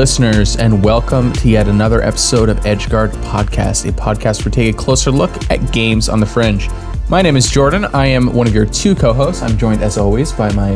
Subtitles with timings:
[0.00, 4.74] Listeners, and welcome to yet another episode of EdgeGuard Podcast, a podcast where we take
[4.74, 6.70] a closer look at games on the fringe.
[7.10, 7.84] My name is Jordan.
[7.84, 9.42] I am one of your two co hosts.
[9.42, 10.72] I'm joined, as always, by my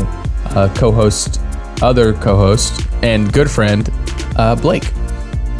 [0.50, 1.40] uh, co host,
[1.80, 3.88] other co host, and good friend,
[4.36, 4.84] uh, Blake.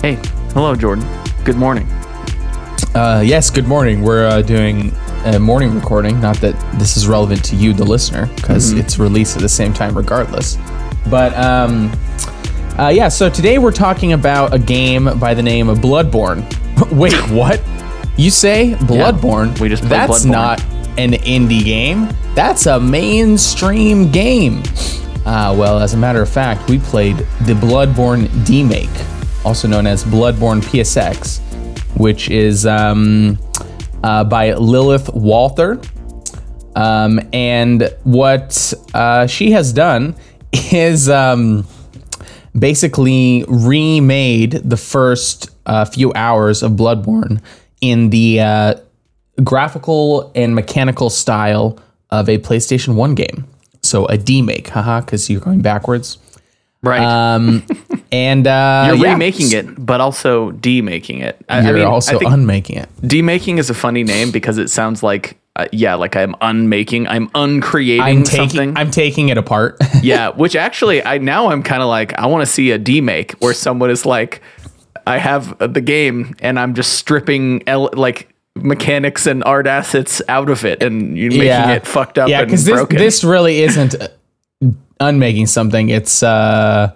[0.02, 0.18] Hey,
[0.52, 1.09] hello, Jordan.
[1.42, 1.87] Good morning.
[2.95, 4.02] Uh, yes, good morning.
[4.02, 4.92] We're uh, doing
[5.24, 6.20] a morning recording.
[6.20, 9.73] Not that this is relevant to you, the listener, because it's released at the same
[9.73, 10.59] time, regardless.
[11.09, 11.90] But um,
[12.78, 16.43] uh, yeah, so today we're talking about a game by the name of Bloodborne.
[16.93, 17.62] Wait, what?
[18.16, 19.59] You say Bloodborne?
[19.60, 20.30] we just That's Bloodborne.
[20.30, 20.65] not
[20.99, 22.09] an indie game.
[22.34, 24.62] That's a mainstream game.
[25.24, 30.04] Uh, well, as a matter of fact, we played the Bloodborne demake, also known as
[30.04, 31.40] Bloodborne PSX,
[31.96, 33.38] which is um,
[34.02, 35.80] uh, by Lilith Walther.
[36.77, 40.16] Um, and what uh, she has done
[40.52, 41.66] is um,
[42.59, 47.41] basically remade the first uh, few hours of Bloodborne
[47.80, 48.74] in the uh,
[49.43, 51.79] graphical and mechanical style
[52.11, 53.46] of a PlayStation 1 game.
[53.83, 56.19] So a demake, haha, because you're going backwards.
[56.83, 57.02] Right.
[57.02, 57.65] Um,
[58.13, 61.43] and uh, You're yeah, remaking it, but also demaking it.
[61.49, 62.89] I, You're I mean, also unmaking it.
[63.02, 67.31] demaking is a funny name because it sounds like, uh, yeah, like I'm unmaking, I'm
[67.34, 68.77] uncreating I'm taking, something.
[68.77, 69.77] I'm taking it apart.
[70.03, 73.33] yeah, which actually, I now I'm kind of like, I want to see a demake
[73.41, 74.43] where someone is like,
[75.06, 80.49] I have the game and I'm just stripping el- like mechanics and art assets out
[80.49, 84.09] of it and you're making it fucked up Yeah, because this this really isn't uh,
[85.01, 85.89] unmaking something.
[85.89, 86.93] It's uh,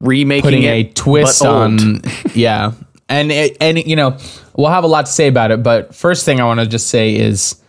[0.00, 2.02] remaking putting it, a twist on.
[2.34, 2.72] yeah,
[3.08, 4.16] and it, and you know
[4.56, 5.62] we'll have a lot to say about it.
[5.62, 7.60] But first thing I want to just say is,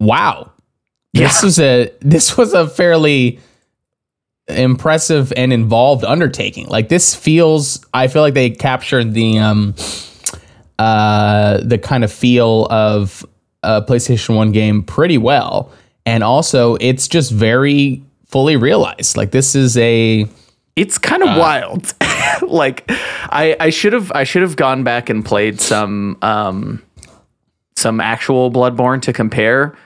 [0.00, 0.50] wow,
[1.14, 1.46] this Yeah.
[1.46, 3.38] was a this was a fairly
[4.48, 6.66] impressive and involved undertaking.
[6.68, 9.74] Like this feels, I feel like they captured the um
[10.78, 13.26] uh the kind of feel of
[13.62, 15.70] a PlayStation 1 game pretty well.
[16.06, 19.16] And also it's just very fully realized.
[19.16, 20.26] Like this is a
[20.76, 21.92] it's kind of wild.
[22.42, 26.82] like I I should have I should have gone back and played some um
[27.76, 29.76] some actual Bloodborne to compare,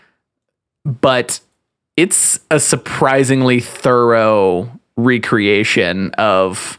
[0.84, 1.40] but
[1.96, 6.78] it's a surprisingly thorough recreation of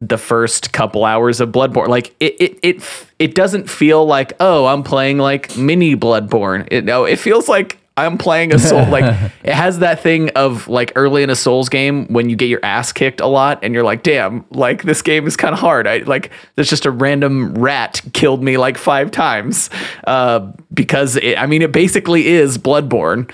[0.00, 1.88] the first couple hours of Bloodborne.
[1.88, 6.68] Like it it it it doesn't feel like, oh, I'm playing like mini Bloodborne.
[6.70, 9.04] It no, it feels like I'm playing a soul like
[9.44, 12.60] it has that thing of like early in a Souls game when you get your
[12.64, 15.86] ass kicked a lot and you're like, damn, like this game is kind of hard.
[15.86, 19.70] I like there's just a random rat killed me like five times.
[20.04, 23.30] Uh because it, I mean it basically is Bloodborne.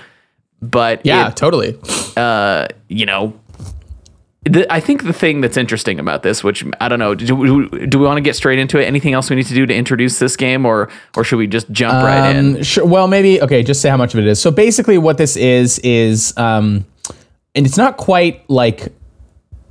[0.61, 1.77] But yeah, it, totally.
[2.17, 3.39] uh, you know,
[4.45, 7.87] the, I think the thing that's interesting about this, which I don't know, do, we-
[7.87, 8.85] do we want to get straight into it?
[8.85, 11.69] Anything else we need to do to introduce this game, or or should we just
[11.71, 12.57] jump right in?
[12.57, 12.85] Um, sure.
[12.85, 13.63] Well, maybe okay.
[13.63, 14.39] Just say how much of it is.
[14.39, 16.85] So basically, what this is is, um,
[17.55, 18.93] and it's not quite like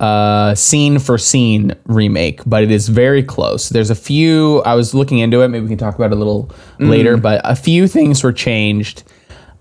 [0.01, 3.69] uh scene for scene remake, but it is very close.
[3.69, 4.59] There's a few.
[4.63, 5.47] I was looking into it.
[5.47, 7.15] Maybe we can talk about it a little later.
[7.15, 9.03] But a few things were changed.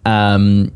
[0.05, 0.73] Um,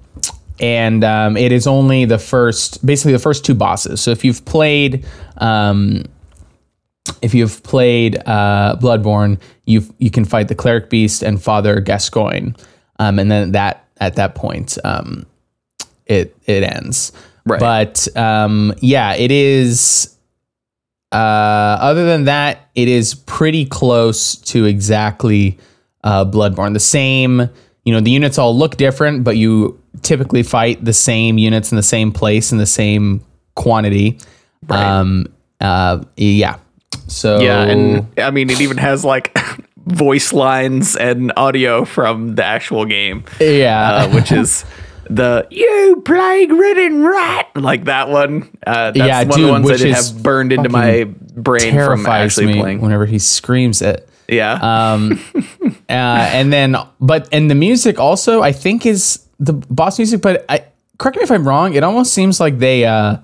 [0.60, 4.00] and um, it is only the first, basically the first two bosses.
[4.00, 5.06] So if you've played,
[5.38, 6.04] um,
[7.22, 12.52] if you've played uh, Bloodborne, you you can fight the cleric beast and Father Gascoigne,
[12.98, 15.26] um, and then that at that point, um,
[16.06, 17.12] it it ends.
[17.46, 17.60] Right.
[17.60, 20.14] But um, yeah, it is.
[21.10, 25.58] Uh, other than that, it is pretty close to exactly
[26.04, 26.74] uh, Bloodborne.
[26.74, 27.48] The same,
[27.88, 31.76] you know, the units all look different, but you typically fight the same units in
[31.76, 33.24] the same place in the same
[33.54, 34.18] quantity.
[34.68, 35.26] Um,
[35.58, 36.58] uh, yeah.
[37.06, 39.34] So yeah, and I mean, it even has like
[39.86, 44.66] voice lines and audio from the actual game, yeah, uh, which is.
[45.10, 48.50] The you plague ridden rat like that one.
[48.66, 52.04] Uh, that's Yeah, one of dude, the ones that have burned into my brain from
[52.04, 52.82] actually playing.
[52.82, 54.06] whenever he screams it.
[54.28, 54.52] Yeah,
[54.92, 55.18] Um,
[55.88, 55.92] uh,
[56.32, 60.20] and then, but and the music also, I think is the boss music.
[60.20, 60.64] But I
[60.98, 61.74] correct me if I'm wrong.
[61.74, 63.18] It almost seems like they uh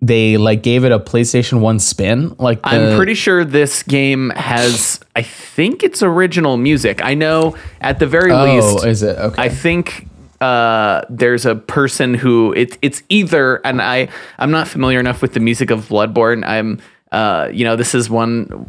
[0.00, 2.34] they like gave it a PlayStation One spin.
[2.38, 7.00] Like I'm pretty sure this game has, I think it's original music.
[7.04, 9.40] I know at the very Oh, least, is it okay?
[9.42, 10.08] I think
[10.40, 14.08] uh, there's a person who it's it's either, and I
[14.38, 16.44] I'm not familiar enough with the music of Bloodborne.
[16.44, 16.80] I'm
[17.12, 18.66] uh, you know, this is one.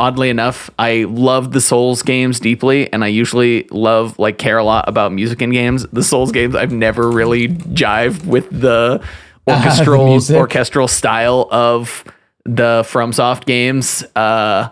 [0.00, 4.64] Oddly enough, I love the Souls games deeply, and I usually love like care a
[4.64, 5.86] lot about music in games.
[5.92, 9.04] The Souls games, I've never really jived with the
[9.46, 10.36] orchestral music.
[10.36, 12.02] orchestral style of
[12.44, 14.02] the FromSoft games.
[14.16, 14.70] Uh,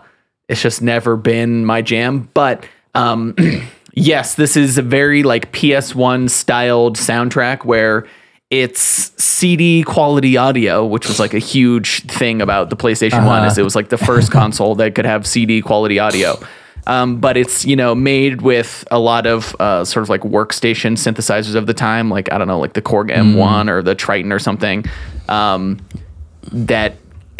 [0.49, 2.27] it's just never been my jam.
[2.33, 2.65] But
[2.95, 3.35] um,
[3.93, 8.07] yes, this is a very like PS1 styled soundtrack where
[8.51, 13.57] it's CD quality audio, which was like a huge thing about the PlayStation One, is
[13.57, 16.37] it was like the first console that could have CD quality audio.
[16.85, 20.93] Um, but it's you know made with a lot of uh, sort of like workstation
[20.97, 24.33] synthesizers of the time, like I don't know, like the Korg M1 or the Triton
[24.33, 24.83] or something,
[25.29, 25.79] um,
[26.51, 26.95] that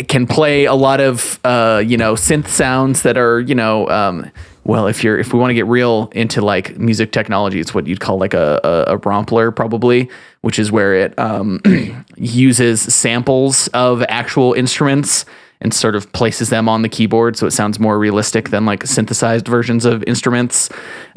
[0.07, 4.31] can play a lot of uh, you know synth sounds that are you know um,
[4.63, 7.87] well if you're if we want to get real into like music technology, it's what
[7.87, 10.09] you'd call like a a, a rompler probably,
[10.41, 11.61] which is where it um,
[12.17, 15.25] uses samples of actual instruments
[15.61, 18.85] and sort of places them on the keyboard so it sounds more realistic than like
[18.85, 20.69] synthesized versions of instruments.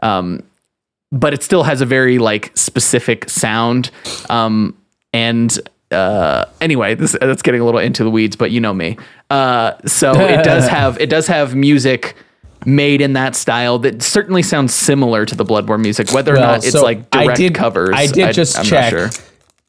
[0.03, 0.43] Um,
[1.11, 3.91] but it still has a very like specific sound.
[4.29, 4.77] Um,
[5.13, 5.57] and
[5.91, 8.99] uh, anyway, this that's getting a little into the weeds, but you know me.
[9.31, 12.17] Uh, so it does have it does have music
[12.67, 16.47] made in that style that certainly sounds similar to the Bloodborne music, whether or Well,
[16.53, 17.91] not it's so like I direct did- covers.
[17.95, 18.91] I did just I'm check.
[18.91, 19.11] Sure.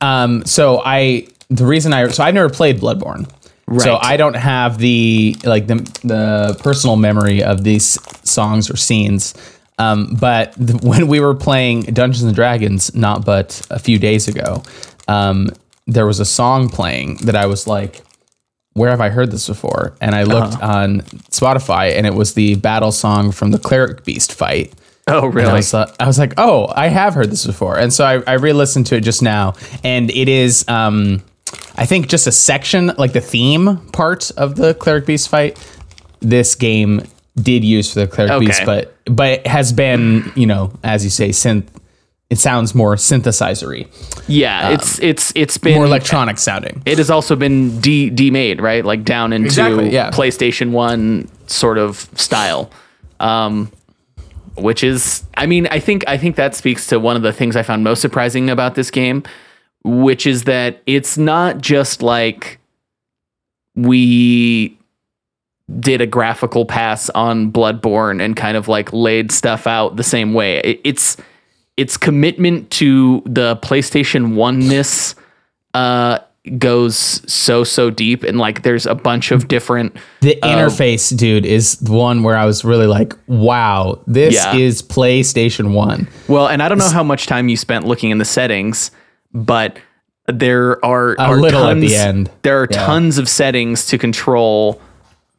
[0.01, 3.30] Um, so I the reason I so I've never played Bloodborne.
[3.68, 3.81] Right.
[3.81, 7.97] So I don't have the like the the personal memory of these
[8.27, 9.33] songs or scenes.
[9.77, 14.63] Um, but when we were playing Dungeons and Dragons, not but a few days ago,
[15.07, 15.50] um,
[15.88, 18.01] there was a song playing that I was like,
[18.75, 21.01] "Where have I heard this before?" And I looked on
[21.31, 24.72] Spotify, and it was the battle song from the Cleric Beast fight.
[25.07, 25.50] Oh, really?
[25.50, 27.77] I was, uh, I was like, oh, I have heard this before.
[27.77, 31.22] And so I, I re-listened to it just now, and it is, um,
[31.75, 35.60] I think, just a section, like the theme part of the Cleric Beast fight.
[36.21, 37.04] This game
[37.36, 38.45] did use for the Cleric Okay.
[38.48, 41.68] Beast, but but has been, you know, as you say, synth.
[42.30, 43.88] It sounds more synthesizery,
[44.27, 46.81] yeah, it's it's it's been um, more electronic sounding.
[46.86, 48.83] it has also been de demade, right?
[48.83, 50.10] Like down into Exactly, yeah.
[50.10, 52.72] PlayStation One sort of style.
[53.19, 53.72] Um,
[54.57, 57.56] which is, I mean, I think I think that speaks to one of the things
[57.56, 59.24] I found most surprising about this game,
[59.83, 62.60] which is that it's not just like
[63.75, 64.78] we
[65.80, 70.33] did a graphical pass on Bloodborne and kind of like laid stuff out the same
[70.33, 70.57] way.
[70.60, 71.18] It, it's
[71.77, 75.16] its commitment to the PlayStation One-ness
[75.74, 76.19] uh,
[76.57, 76.95] goes
[77.31, 79.95] so so deep, and like there's a bunch of different.
[80.22, 84.56] The interface, dude, is the one where I was really like, wow, this Yeah.
[84.56, 86.07] is PlayStation One.
[86.27, 88.92] Well, and I don't know how much time you spent looking in the settings,
[89.33, 89.78] but
[90.28, 92.30] there are A are little at the end.
[92.44, 92.86] There are Yeah.
[92.86, 94.80] tons of settings to control,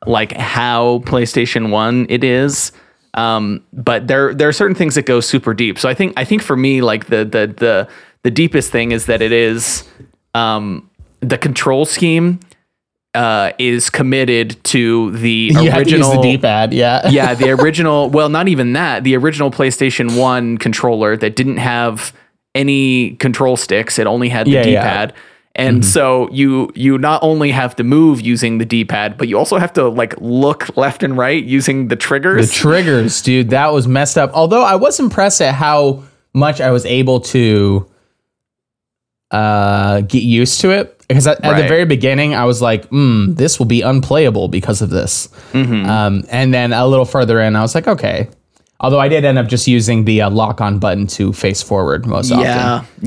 [0.06, 2.72] like how PlayStation One it is.
[3.16, 5.78] Um, but there there are certain things that go super deep.
[5.78, 7.88] So I think I think for me, like the the the
[8.22, 9.88] the deepest thing is that it is
[10.34, 10.90] um,
[11.20, 12.40] the control scheme
[13.14, 17.08] uh, is committed to the You have to original the D-pad, yeah.
[17.10, 18.10] yeah, the original.
[18.10, 19.04] Well, not even that.
[19.04, 22.12] The original PlayStation One controller that didn't have
[22.54, 23.98] any control sticks.
[23.98, 25.10] It only had the Yeah, yeah.
[25.56, 25.68] Mm-hmm.
[25.68, 29.56] And so you you not only have to move using the D-pad, but you also
[29.56, 32.50] have to like look left and right using the triggers.
[32.50, 33.22] The triggers.
[33.22, 34.30] dude, that was messed up.
[34.34, 37.88] Although I was impressed at how much I was able to
[39.30, 40.92] uh, get used to it.
[41.08, 44.82] Because at, at the very beginning, I was like, hmm, this will be unplayable because
[44.82, 45.28] of this.
[45.52, 45.88] Mm-hmm.
[45.88, 48.28] Um, and then a little further in, I was like, okay.
[48.78, 52.04] Although I did end up just using the uh, lock on button to face forward
[52.06, 52.46] most yeah, often.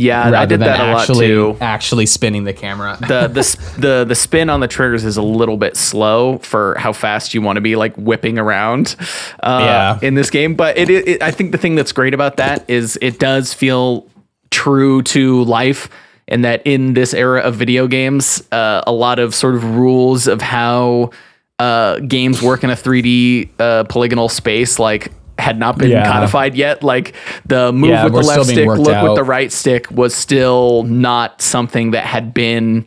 [0.01, 1.57] yeah, yeah, I rather did than that a lot actually, too.
[1.61, 2.97] actually spinning the camera.
[3.01, 6.91] the the the the spin on the triggers is a little bit slow for how
[6.91, 8.95] fast you want to be like whipping around
[9.43, 9.99] uh, Yeah.
[10.01, 10.55] in this game.
[10.55, 14.07] But it, it I think the thing that's great about that is it does feel
[14.49, 15.87] true to life.
[16.27, 20.27] And that in this era of video games, uh, a lot of sort of rules
[20.27, 21.09] of how
[21.57, 26.05] uh, games work in a 3D uh, polygonal space, like had not been Yeah.
[26.11, 26.83] codified yet.
[26.83, 27.15] Like
[27.45, 31.41] the move Yeah, with the left stick, look with the right stick was still not
[31.41, 32.85] something that had been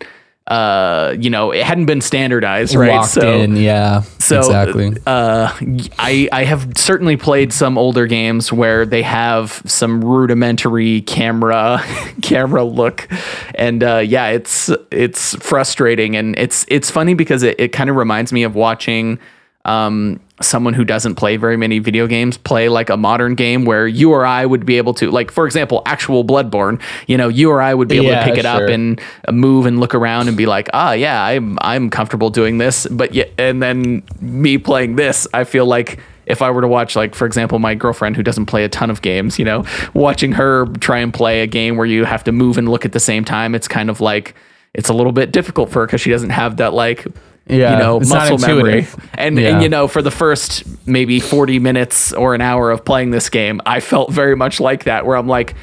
[0.49, 4.01] uh you know it hadn't been standardized right Locked in, yeah.
[4.19, 4.93] so exactly.
[5.07, 5.53] uh
[6.01, 11.81] i i have certainly played some older games where they have some rudimentary camera
[12.23, 13.07] camera look
[13.55, 17.95] and uh yeah it's it's frustrating and it's it's funny because it, it kind of
[17.95, 19.21] reminds me of watching
[19.65, 23.87] um someone who doesn't play very many video games play like a modern game where
[23.87, 27.49] you or I would be able to like for example actual Bloodborne you know you
[27.51, 28.65] or I would be able Yeah, to pick it sure.
[28.65, 32.29] up and uh, move and look around and be like ah yeah I'm I'm comfortable
[32.29, 36.63] doing this but yeah and then me playing this I feel like if I were
[36.63, 39.45] to watch like for example my girlfriend who doesn't play a ton of games you
[39.45, 39.65] know
[39.95, 42.91] watching her try and play a game where you have to move and look at
[42.93, 44.35] the same time it's kind of like
[44.75, 47.07] it's a little bit difficult for her because she doesn't have that like
[47.47, 48.87] Yeah, you know, muscle memory.
[49.15, 49.49] And Yeah.
[49.55, 53.29] and you know, for the first maybe 40 minutes or an hour of playing this
[53.29, 55.55] game, I felt very much like that where I'm like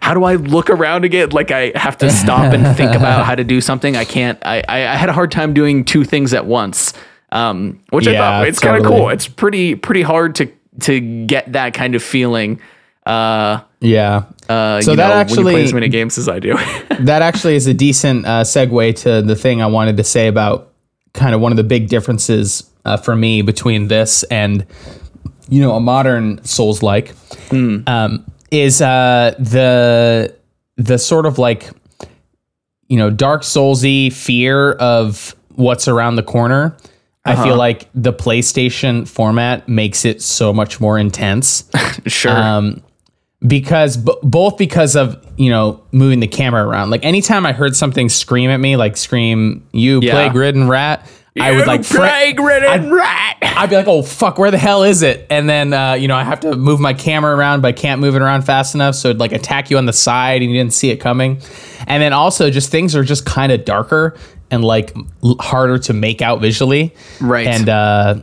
[0.00, 1.30] how do I look around again?
[1.30, 3.96] Like I have to stop and think about how to do something.
[3.96, 4.36] I can't.
[4.44, 6.92] I, I I had a hard time doing two things at once,
[7.30, 9.10] um, which I Yeah, thought it's kind of cool.
[9.10, 10.48] It's pretty pretty hard to
[10.80, 12.60] to get that kind of feeling.
[13.06, 14.24] Uh, Yeah.
[14.48, 16.56] uh, So that know, when you actually- play as many games as I do.
[17.00, 20.71] that actually is a decent uh, segue to the thing I wanted to say about
[21.14, 24.66] kind of one of the big differences uh, for me between this and
[25.48, 27.14] you know a modern Souls like
[27.86, 30.34] um, is uh, the
[30.76, 31.70] the sort of like
[32.88, 36.76] you know Dark Soulsy fear of what's around the corner.
[37.24, 41.70] I feel like the PlayStation format makes it so much more intense
[42.08, 42.32] sure.
[42.32, 42.82] um,
[43.46, 46.90] because b- both because of you know moving the camera around.
[46.90, 50.12] Like anytime I heard something scream at me, like scream "You Yeah.
[50.12, 51.06] play grid and rat,"
[51.40, 53.38] I would like play grid and rat.
[53.42, 56.16] I'd be like, "Oh fuck, where the hell is it?" And then uh, you know
[56.16, 58.94] I have to move my camera around, but I can't move it around fast enough,
[58.94, 61.40] so it'd like attack you on the side, and you didn't see it coming.
[61.86, 64.14] And then also just things are just kind of darker
[64.50, 64.94] and like
[65.40, 67.46] harder to make out visually, Right.
[67.46, 68.16] And uh,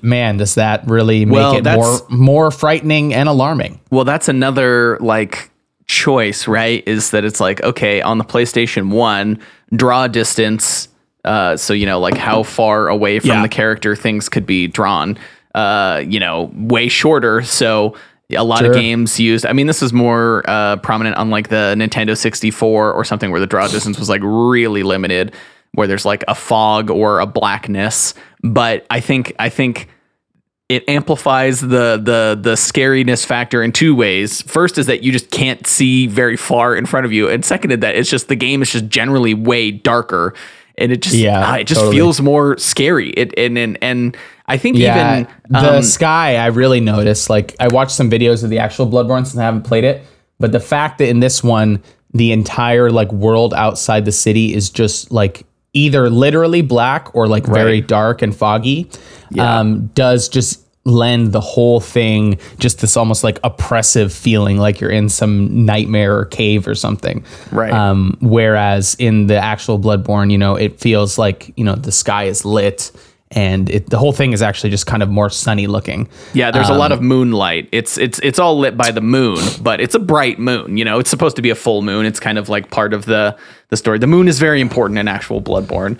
[0.00, 3.80] man, does that really make Well, it more more frightening and alarming?
[3.90, 5.50] Well, that's another like
[5.86, 6.82] choice, right?
[6.86, 9.38] Is that it's like, okay, on the PlayStation 1,
[9.74, 10.88] draw distance.
[11.24, 13.42] Uh, so, you know, like how far away from Yeah.
[13.42, 15.18] the character things could be drawn,
[15.54, 17.42] uh, you know, way shorter.
[17.42, 17.94] So,
[18.34, 21.74] a lot of games used, I mean, this is more uh, prominent on like the
[21.76, 25.32] Nintendo 64 or something where the draw distance was like really limited,
[25.74, 28.14] where there's like a fog or a blackness.
[28.42, 29.88] But I think, I think
[30.68, 34.40] it amplifies the the the scariness factor in two ways.
[34.42, 37.72] First is that you just can't see very far in front of you, and second
[37.72, 40.32] is that it's just the game is just generally way darker,
[40.78, 41.96] and it just Yeah, ah, it just totally.
[41.96, 43.10] feels more scary.
[43.10, 47.28] It and and and I think Yeah, even the um, sky I really noticed.
[47.28, 50.02] Like I watched some videos of the actual Bloodborne since I haven't played it,
[50.38, 51.82] but the fact that in this one
[52.14, 57.46] the entire like world outside the city is just like either literally black or like
[57.46, 58.90] very dark and foggy,
[59.38, 64.90] um, does just lend the whole thing just this almost like oppressive feeling, like you're
[64.90, 67.24] in some nightmare or cave or something.
[67.50, 67.72] Right.
[67.72, 72.24] Um, whereas in the actual Bloodborne, you know, it feels like you know the sky
[72.24, 72.90] is lit
[73.32, 76.08] and it, the whole thing is actually just kind of more sunny looking.
[76.34, 77.68] Yeah, there's a Um, lot of moonlight.
[77.72, 80.76] It's it's it's all lit by the moon, but it's a bright moon.
[80.76, 82.06] You know, it's supposed to be a full moon.
[82.06, 83.36] It's kind of like part of the
[83.70, 83.98] the story.
[83.98, 85.96] The moon is very important in actual Bloodborne.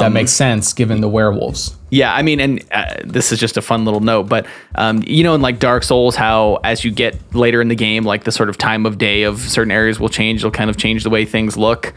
[0.00, 1.76] that makes sense given the werewolves.
[1.90, 5.22] Yeah, I mean, and uh, this is just a fun little note, but um, you
[5.22, 8.32] know, in like Dark Souls, how as you get later in the game, like the
[8.32, 10.40] sort of time of day of certain areas will change.
[10.40, 11.92] It'll kind of change the way things look.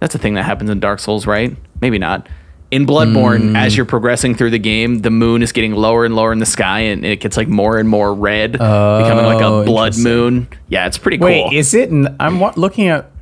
[0.00, 1.56] That's a thing that happens in Dark Souls, right?
[1.80, 2.26] Maybe not.
[2.74, 3.76] In Bloodborne, as mm.
[3.76, 6.80] you're progressing through the game, the moon is getting lower and lower in the sky,
[6.80, 10.48] and it gets like more and more red, becoming like Oh, a blood moon.
[10.66, 11.56] Yeah, it's pretty Wait, cool.
[11.56, 11.90] is it?
[11.90, 13.12] n- I'm looking at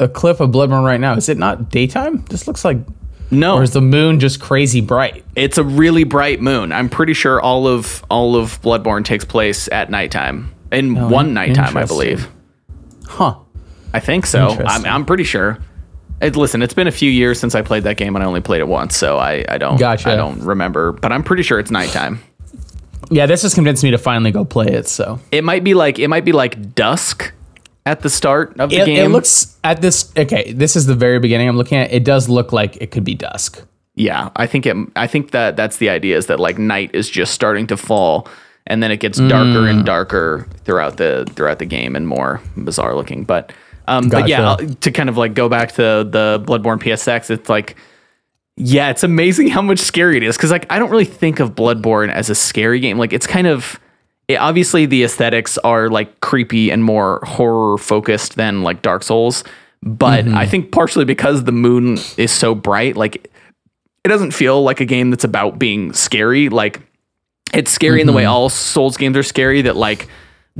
[0.00, 1.14] a clip of Bloodborne right now.
[1.14, 2.24] Is it not daytime?
[2.30, 2.78] This looks like,
[3.30, 5.24] no, or is the moon just crazy bright?
[5.36, 6.72] it's a really bright moon.
[6.72, 10.52] I'm pretty sure all of all of Bloodborne takes place at nighttime.
[10.72, 12.26] In oh, one nighttime, I believe.
[13.06, 13.36] Huh?
[13.94, 14.48] I think so.
[14.66, 15.58] I'm, I'm pretty sure.
[16.20, 18.40] It, listen, it's been a few years since I played that game, and I only
[18.42, 20.10] played it once, so I, I don't Gotcha.
[20.10, 20.92] I don't remember.
[20.92, 22.20] But I'm pretty sure it's nighttime.
[23.10, 24.86] Yeah, this has convinced me to finally go play it.
[24.86, 27.32] So It might be like it might be like dusk
[27.86, 29.04] at the start of the it, game.
[29.04, 30.12] it looks at this.
[30.16, 31.48] Okay, this is the very beginning.
[31.48, 31.92] I'm looking at.
[31.92, 33.62] It does look like it could be dusk.
[33.96, 34.76] yeah, I think it.
[34.96, 38.28] I think that that's the idea is that like night is just starting to fall,
[38.66, 39.70] and then it gets darker Mm.
[39.70, 43.24] and darker throughout the throughout the game and more bizarre looking.
[43.24, 43.52] But
[43.90, 47.76] um, but yeah, to kind of like go back to the Bloodborne PSX, it's like
[48.56, 51.54] yeah, it's amazing how much scary it is because like I don't really think of
[51.54, 52.98] Bloodborne as a scary game.
[52.98, 53.80] Like it's kind of
[54.28, 59.44] it, obviously the aesthetics are like creepy and more horror focused than like Dark Souls,
[59.82, 60.36] but Mm-hmm.
[60.36, 63.30] I think partially because the moon is so bright, like
[64.04, 66.48] it doesn't feel like a game that's about being scary.
[66.48, 66.80] Like
[67.54, 68.32] it's scary in the way Mm-hmm.
[68.32, 69.62] all Souls games are scary.
[69.62, 70.06] That like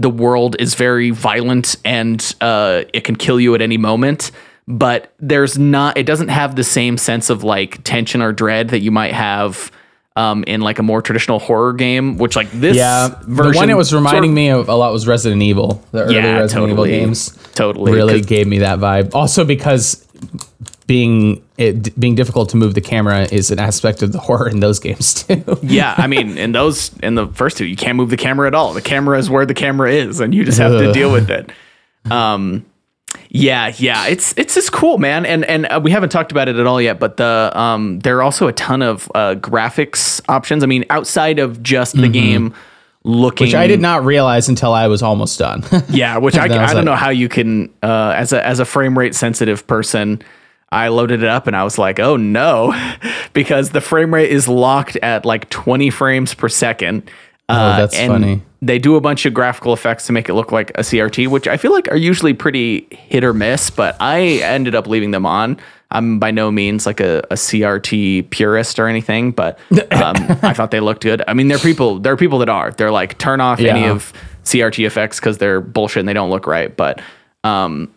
[0.00, 4.30] the world is very violent and uh, it can kill you at any moment.
[4.66, 5.98] But there's not.
[5.98, 9.72] It doesn't have the same sense of like tension or dread that you might have
[10.16, 12.18] um, in like a more traditional horror game.
[12.18, 14.74] Which like this Yeah, version the one it was sort reminding of- me of a
[14.74, 15.82] lot was Resident Evil.
[15.90, 17.92] The early Yeah, Resident Evil games Totally.
[17.92, 19.12] really gave me that vibe.
[19.14, 20.06] Also because
[20.90, 24.58] being it being difficult to move the camera is an aspect of the horror in
[24.58, 25.44] those games too.
[25.62, 28.54] yeah, I mean, in those in the first two, you can't move the camera at
[28.56, 28.72] all.
[28.74, 31.52] The camera is where the camera is, and you just have to deal with it.
[32.10, 32.66] Um,
[33.28, 36.56] Yeah, yeah, it's it's just cool, man, and and uh, we haven't talked about it
[36.56, 36.98] at all yet.
[36.98, 40.64] But the um, there are also a ton of uh, graphics options.
[40.64, 42.52] I mean, outside of just the game
[43.04, 45.62] looking, Which I did not realize until I was almost done.
[45.88, 48.58] Yeah, which I, I I, don't like- know how you can uh, as a as
[48.58, 50.20] a frame rate sensitive person.
[50.72, 52.72] I loaded it up and I was like, oh no,
[53.32, 57.10] because the frame rate is locked at like 20 frames per second.
[57.48, 58.42] Uh, Oh, that's and funny.
[58.62, 61.48] They do a bunch of graphical effects to make it look like a CRT, which
[61.48, 65.26] I feel like are usually pretty hit or miss, but I ended up leaving them
[65.26, 65.58] on.
[65.90, 69.58] I'm by no means like a, a CRT purist or anything, but
[69.90, 71.22] um, I thought they looked good.
[71.26, 72.70] I mean, there are people, there are people that are.
[72.70, 74.12] They're like turn off any of
[74.44, 76.76] CRT effects because they're bullshit and they don't look right.
[76.76, 77.00] But
[77.42, 77.92] um,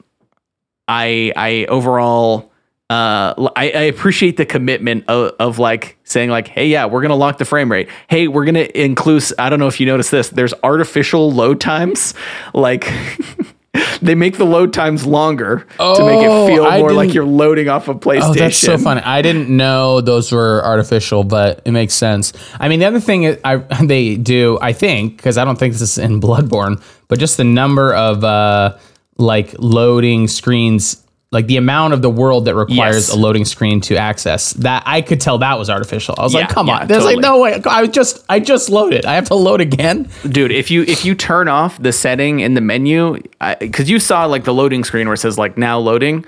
[0.87, 2.51] I I overall
[2.89, 7.15] uh I, I appreciate the commitment of, of like saying like hey yeah we're gonna
[7.15, 10.29] lock the frame rate hey we're gonna include I don't know if you noticed this
[10.29, 12.13] there's artificial load times
[12.53, 12.91] like
[14.01, 17.25] they make the load times longer to make it Oh, feel I more like you're
[17.25, 18.21] loading off a PlayStation.
[18.21, 19.01] Oh, that's so funny.
[19.01, 22.33] I didn't know those were artificial, but it makes sense.
[22.59, 25.73] I mean, the other thing is I, they do, I think, because I don't think
[25.73, 28.77] this is in Bloodborne, but just the number of uh,
[29.17, 31.02] like loading screens,
[31.33, 33.13] like the amount of the world that requires Yes.
[33.13, 34.53] a loading screen to access.
[34.53, 36.15] That I could tell that was artificial.
[36.17, 37.15] I was Yeah, like, come yeah, on, there's totally.
[37.15, 37.61] like no way.
[37.65, 39.03] I just, I just loaded.
[39.05, 40.07] I have to load again.
[40.29, 43.17] dude if you if you turn off the setting in the menu
[43.59, 46.25] because you saw like the loading screen where it says like now loading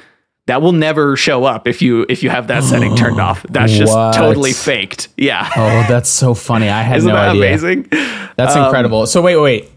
[0.47, 3.71] that will never show up if you if you have that setting turned off that's
[3.73, 4.13] just What?
[4.15, 6.69] totally faked yeah Oh, that's so funny.
[6.69, 7.41] I had isn't no that idea.
[7.47, 7.87] amazing
[8.35, 9.05] That's um, incredible.
[9.07, 9.71] So wait, wait.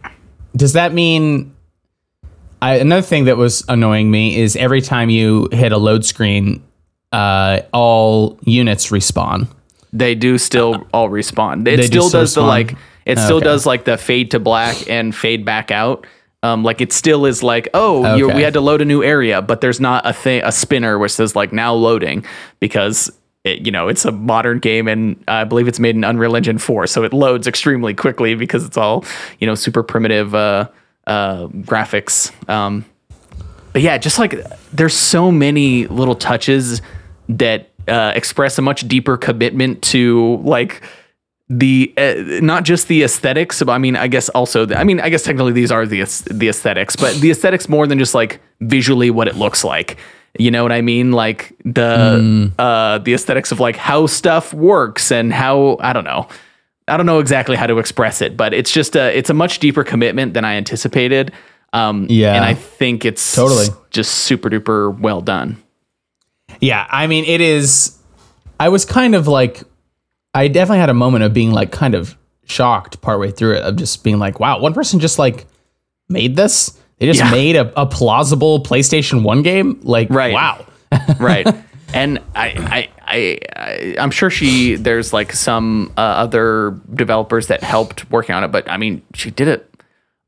[0.56, 1.54] Does that mean
[2.60, 6.62] I, another thing that was annoying me is every time you hit a load screen,
[7.12, 9.46] uh, all units respawn.
[9.92, 12.74] they do still all respawn it They still does the like
[13.06, 13.44] it still Okay.
[13.44, 16.06] does like the fade to black and fade back out
[16.42, 18.34] um, like it still is like, oh, Okay.
[18.34, 21.10] we had to load a new area, but there's not a thing, a spinner which
[21.12, 22.24] says like now loading
[22.60, 23.10] because
[23.42, 26.58] it, you know, it's a modern game and I believe it's made in Unreal Engine
[26.58, 29.04] 4, so it loads extremely quickly because it's all,
[29.40, 30.68] you know, super primitive uh,
[31.08, 32.32] uh, graphics.
[32.48, 32.84] Um,
[33.72, 34.34] but yeah, just like
[34.72, 36.80] there's so many little touches
[37.28, 40.82] that uh, express a much deeper commitment to like
[41.50, 45.00] the uh, not just the aesthetics but i mean i guess also the, i mean
[45.00, 48.38] i guess technically these are the the aesthetics but the aesthetics more than just like
[48.60, 49.96] visually what it looks like.
[50.38, 51.12] You know what i mean?
[51.12, 56.28] Like the uh the aesthetics of like how stuff works and how i don't know
[56.88, 59.58] i don't know exactly how to express it but it's just a it's a much
[59.58, 61.32] deeper commitment than i anticipated
[61.72, 62.34] um Yeah.
[62.34, 63.66] and i think it's Totally.
[63.90, 65.62] just super duper well done
[66.60, 67.96] Yeah, I mean, it is.
[68.58, 69.62] I was kind of like,
[70.34, 73.76] I definitely had a moment of being like kind of shocked partway through it, of
[73.76, 75.46] just being like, wow, one person just like
[76.08, 76.76] made this.
[76.98, 77.30] They just Yeah.
[77.30, 79.78] made a, a plausible PlayStation 1 game.
[79.82, 80.32] Like, Right.
[80.32, 80.66] wow.
[81.20, 81.46] right
[81.94, 88.10] and I, I i i'm sure she there's like some uh, other developers that helped
[88.10, 89.64] working on it but i mean she did it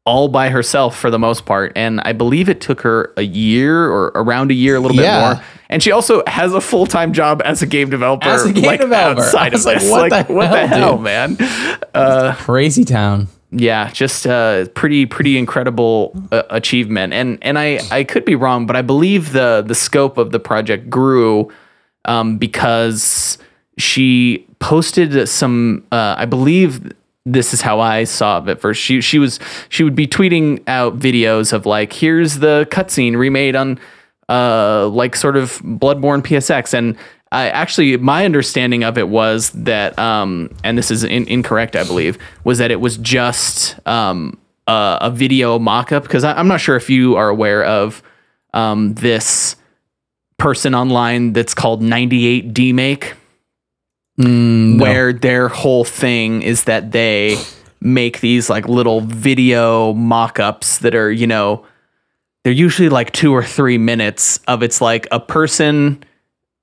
[0.07, 3.85] all by herself for the most part and i believe it took her a year
[3.91, 5.35] or around a year a little Yeah.
[5.35, 8.53] bit more and she also has a full-time job as a game developer As a
[8.53, 9.21] game like developer.
[9.21, 11.05] outside of like, this what like the what the hell, hell dude?
[11.05, 13.29] man Crazy town.
[13.53, 18.67] Yeah just uh pretty pretty incredible uh, achievement and and i i could be wrong
[18.67, 21.51] but i believe the the scope of the project grew
[22.05, 23.39] um because
[23.77, 26.93] she posted some uh i believe
[27.27, 28.81] this is how I saw it at first.
[28.81, 33.55] She she was she would be tweeting out videos of like here's the cutscene remade
[33.57, 33.79] on
[34.29, 36.97] uh like sort of Bloodborne PSX and
[37.33, 41.85] I actually my understanding of it was that um and this is in, incorrect I
[41.85, 46.77] believe was that it was just um a, a video mock-up because I'm not sure
[46.77, 48.03] if you are aware of
[48.53, 49.57] um this
[50.39, 53.13] person online that's called 98 Demake
[54.19, 54.85] Mm, no.
[54.85, 57.39] where their whole thing is that they
[57.81, 61.65] make these like little video mock-ups that are you know
[62.45, 66.03] they're usually like two or three minutes of it's like a person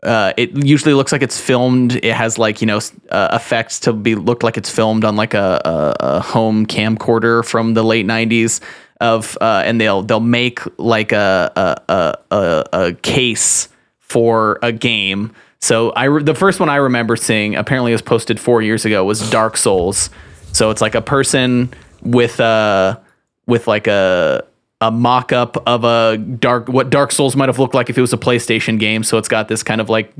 [0.03, 2.79] uh, it usually looks like it's filmed it has like you know
[3.09, 7.43] uh, effects to be look like it's filmed on like a, a, a home camcorder
[7.45, 8.61] from the late 90s
[9.01, 11.51] of uh, and they'll they'll make like a
[11.89, 17.15] a, a, a, case for a game so I re- the first one I remember
[17.15, 20.09] seeing apparently was posted four years ago was Dark Souls.
[20.53, 23.01] So it's like a person with a
[23.47, 24.45] with like a
[24.79, 28.01] a mock up of a dark what Dark Souls might have looked like if it
[28.01, 29.03] was a PlayStation game.
[29.03, 30.13] So it's got this kind of like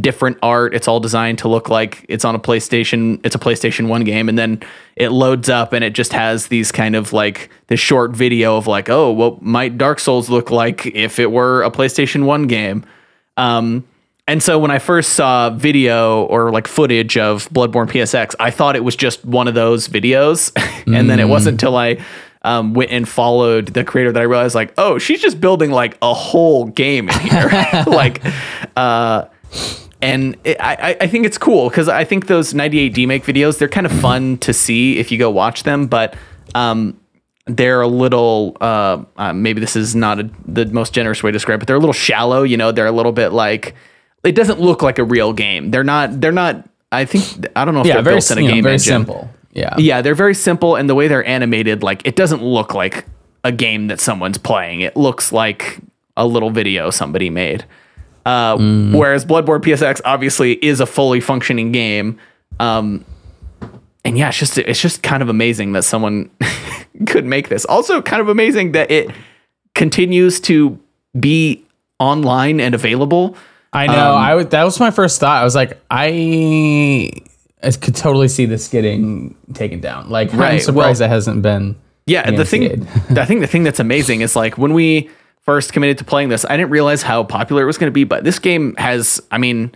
[0.00, 0.74] different art.
[0.74, 3.20] It's all designed to look like it's on a PlayStation.
[3.24, 4.28] It's a PlayStation 1 game.
[4.28, 4.62] And then
[4.94, 8.66] it loads up and it just has these kind of like this short video of
[8.66, 12.84] like, oh, what might Dark Souls look like if it were a PlayStation 1 game?
[13.36, 13.86] Um,
[14.28, 18.74] and so when I first saw video or like footage of Bloodborne PSX, I thought
[18.76, 20.52] it was just one of those videos.
[20.86, 22.04] and then it wasn't until I
[22.46, 25.98] um, went and followed the creator that I realized like, oh, she's just building like
[26.00, 27.48] a whole game in here.
[27.88, 28.22] like,
[28.76, 29.24] uh,
[30.00, 33.68] and it, I, I think it's cool because I think those 98 Demake videos, they're
[33.68, 36.14] kind of fun to see if you go watch them, but
[36.54, 37.00] um,
[37.46, 41.32] they're a little, uh, uh, maybe this is not a, the most generous way to
[41.32, 43.74] describe it, but they're a little shallow, you know, they're a little bit like,
[44.22, 45.72] it doesn't look like a real game.
[45.72, 48.38] They're not, they're not, I think, I don't know if Yeah, they're very, built in
[48.38, 49.06] a you know, game very engine.
[49.06, 49.30] simple.
[49.56, 49.74] Yeah.
[49.78, 53.06] Yeah, they're very simple, and the way they're animated, like it doesn't look like
[53.42, 54.82] a game that someone's playing.
[54.82, 55.78] It looks like
[56.16, 57.64] a little video somebody made.
[58.26, 58.56] Uh,
[58.92, 62.18] Whereas Bloodborne PSX obviously is a fully functioning game.
[62.58, 63.04] Um,
[64.04, 66.30] and yeah, it's just it's just kind of amazing that someone
[67.06, 67.64] could make this.
[67.64, 69.10] Also, kind of amazing that it
[69.74, 70.78] continues to
[71.18, 71.64] be
[71.98, 73.36] online and available.
[73.72, 74.14] I know.
[74.14, 74.50] Um, I would.
[74.50, 75.40] That was my first thought.
[75.40, 77.10] I was like, I,
[77.66, 80.08] I could totally see this getting taken down.
[80.08, 81.76] Like, I'm surprised well- it hasn't been.
[82.06, 82.86] Yeah, the thing
[83.18, 85.10] I think the thing that's amazing is like when we
[85.42, 88.04] first committed to playing this, I didn't realize how popular it was going to be,
[88.04, 89.72] but this game has I mean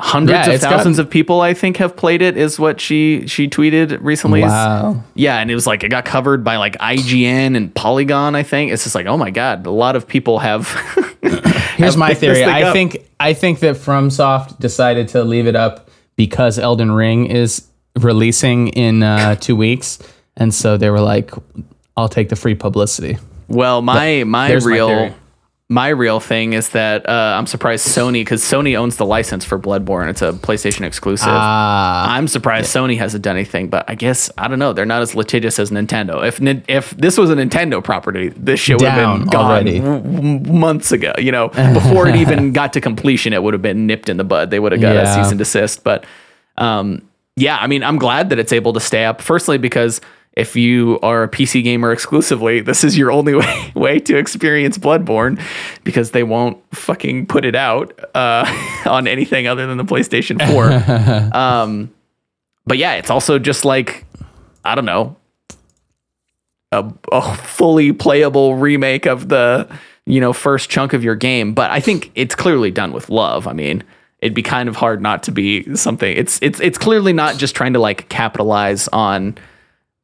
[0.00, 3.26] hundreds Yeah, of thousands gotten- of people I think have played it is what she
[3.26, 4.42] she tweeted recently.
[4.42, 5.02] Wow.
[5.14, 8.70] Yeah, and it was like it got covered by like IGN and Polygon, I think.
[8.70, 10.68] It's just like, "Oh my god, a lot of people have
[11.76, 12.44] Here's my theory.
[12.44, 12.72] I up.
[12.72, 18.68] think I think that FromSoft decided to leave it up because Elden Ring is releasing
[18.68, 19.98] in uh, two weeks,
[20.36, 21.30] and so they were like,
[21.96, 25.14] "I'll take the free publicity." Well, my my my real theory.
[25.70, 29.58] My, real thing is that uh, I'm surprised Sony because Sony owns the license for
[29.58, 30.08] Bloodborne.
[30.08, 31.28] It's a PlayStation exclusive.
[31.30, 34.72] Ah, I'm surprised Sony hasn't done anything, but I guess I don't know.
[34.72, 36.26] They're not as litigious as Nintendo.
[36.26, 39.80] If if this was a Nintendo property, this shit would have been gone already.
[39.80, 41.12] w- months ago.
[41.18, 44.24] You know, before it even got to completion, it would have been nipped in the
[44.24, 44.50] bud.
[44.50, 45.22] They would have got a Yeah.
[45.22, 45.84] cease and desist.
[45.84, 46.06] But
[46.56, 47.02] um,
[47.36, 49.20] yeah, I mean, I'm glad that it's able to stay up.
[49.20, 50.00] Firstly, because
[50.38, 54.78] if you are a PC gamer exclusively, this is your only way, way to experience
[54.78, 55.42] Bloodborne
[55.82, 58.46] because they won't fucking put it out uh,
[58.86, 60.40] on anything other than the PlayStation
[61.32, 61.36] 4.
[61.36, 61.92] um,
[62.66, 64.04] but yeah, it's also just like,
[64.64, 65.16] I don't know,
[66.70, 69.68] a, a fully playable remake of the,
[70.06, 71.52] you know, first chunk of your game.
[71.52, 73.48] But I think it's clearly done with love.
[73.48, 73.82] I mean,
[74.20, 76.14] it'd be kind of hard not to be something.
[76.16, 79.38] It's it's it's clearly not just trying to like capitalize on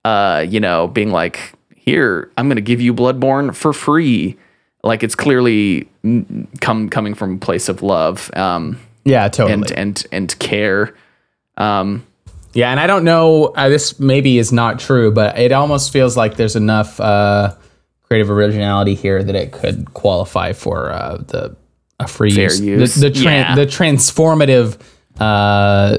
[0.05, 4.37] uh, you know, being like, here, I'm going to give you Bloodborne for free.
[4.83, 5.88] Like it's clearly
[6.61, 9.53] come coming from a place of love um, yeah, totally.
[9.55, 10.95] and and and care.
[11.57, 12.07] Um,
[12.53, 13.47] Yeah, and I don't know.
[13.57, 17.55] Uh, this maybe is not true, but it almost feels like there's enough uh,
[18.03, 21.57] creative originality here that it could qualify for uh, the
[21.99, 22.61] a free Fair use.
[22.61, 22.95] use.
[22.97, 23.55] The, the, tran- Yeah.
[23.55, 24.79] the transformative
[25.19, 25.99] uh,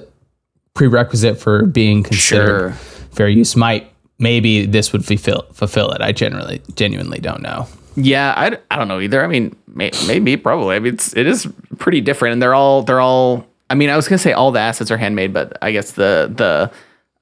[0.74, 3.08] prerequisite for being considered Sure.
[3.12, 6.02] fair use might maybe this would fulfill fulfill it.
[6.02, 7.68] I generally genuinely don't know.
[7.98, 9.24] Yeah, I, I don't know either.
[9.24, 10.76] I mean, may, maybe probably.
[10.76, 11.48] I mean, it's it is
[11.78, 13.46] pretty different, and they're all they're all.
[13.70, 16.30] I mean, I was gonna say all the assets are handmade, but I guess the
[16.34, 16.72] the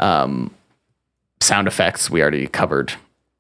[0.03, 0.51] um,
[1.41, 2.91] sound effects we already covered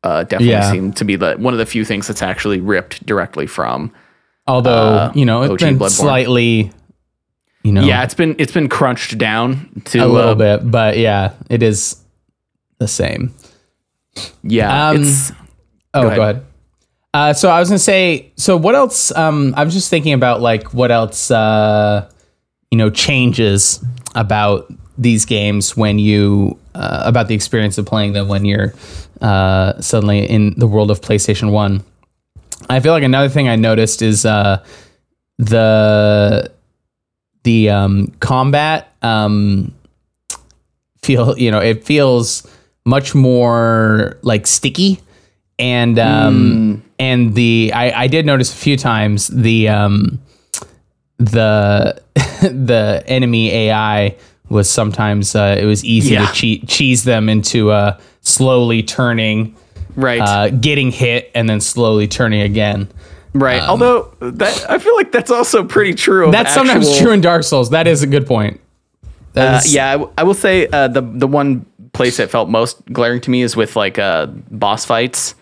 [0.03, 0.71] uh, definitely Yeah.
[0.71, 3.91] seem to be the one of the few things that's actually ripped directly from.
[4.45, 5.89] Although you know it's OG been Bloodborne.
[5.89, 6.71] slightly,
[7.63, 10.97] you know, Yeah, it's been it's been crunched down to a little uh, bit, but
[10.97, 11.95] yeah, it is
[12.77, 13.33] the same.
[14.43, 15.31] Yeah, Um, it's
[15.93, 16.15] Oh, ahead.
[16.15, 16.45] go ahead.
[17.13, 19.11] Uh, so I was gonna say, so what else?
[19.15, 22.09] Um, I was just thinking about like what else, uh,
[22.71, 23.83] you know, changes
[24.15, 28.73] about these games when you uh, about the experience of playing them when you're
[29.21, 31.83] uh, suddenly in the world of PlayStation One.
[32.69, 34.63] I feel like another thing I noticed is uh,
[35.37, 36.51] the
[37.43, 39.73] the um, combat um,
[41.03, 42.47] feel you know it feels
[42.85, 44.99] much more like sticky
[45.59, 50.19] and um and the I, I did notice a few times the um
[51.17, 52.01] the
[52.41, 54.15] the enemy AI
[54.49, 56.25] was sometimes uh, it was easy Yeah.
[56.25, 59.55] to cheat cheese them into uh slowly turning
[59.95, 60.19] right.
[60.21, 62.89] uh getting hit and then slowly turning again
[63.33, 63.61] right.
[63.61, 66.29] Although that I feel like that's also pretty true.
[66.31, 68.59] That's sometimes true in Dark Souls that is a good point
[69.35, 72.49] Uh, is- yeah, I, w- I will say uh, the the one place that felt
[72.49, 75.35] most glaring to me is with like uh, boss fights.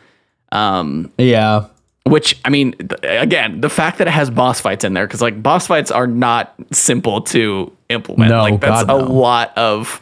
[0.51, 1.67] Um, yeah
[2.03, 5.21] which I mean, th- again, the fact that it has boss fights in there, because
[5.21, 8.31] like boss fights are not simple to implement.
[8.31, 9.11] No, like that's God, a no.
[9.11, 9.99] lot of.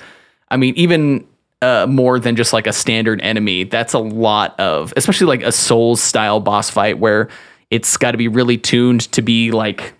[0.50, 1.28] I mean, even
[1.62, 3.66] uh, more than just like a standard enemy.
[3.66, 7.28] That's a lot of, especially like a Souls style boss fight where
[7.70, 9.94] it's got to be really tuned to be like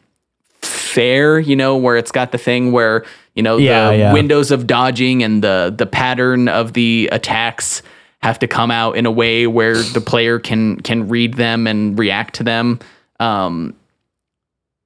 [0.62, 1.38] fair.
[1.38, 3.06] You know, where it's got the thing where
[3.40, 4.14] you know Yeah, the yeah.
[4.14, 7.82] windows of dodging and the the pattern of the attacks
[8.22, 11.98] have to come out in a way where the player can can read them and
[11.98, 12.80] react to them.
[13.22, 13.74] Um,